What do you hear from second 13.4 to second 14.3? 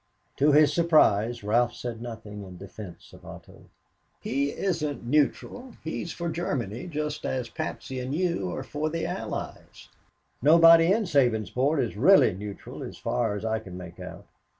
I can make out.